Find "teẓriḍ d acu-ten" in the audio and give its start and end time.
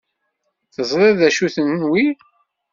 0.73-1.79